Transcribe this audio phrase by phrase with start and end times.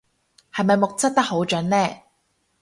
[0.51, 1.97] 係咪目測得好準呢